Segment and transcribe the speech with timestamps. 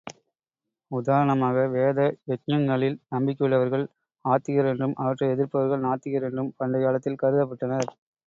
[0.91, 1.99] உதாரணமாக வேத
[2.27, 3.85] யக்ஞங்களில் நம்பிக்கையுள்ளவர்கள்
[4.25, 7.89] ஆத்திகர் என்றும், அவற்றை எதிர்ப்பவர்கள் நாத்திகர் என்றும் பண்டைக் காலத்தில் கருதப்பட்டனர்.